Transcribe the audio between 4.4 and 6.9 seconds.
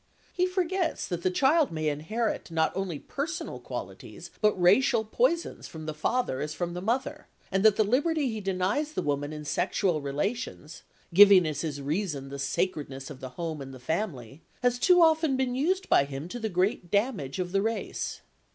but racial poisons from the father as from the